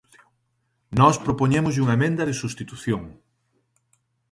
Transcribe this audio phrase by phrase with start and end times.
[0.99, 3.03] Nós propoñémoslle unha emenda de substitución.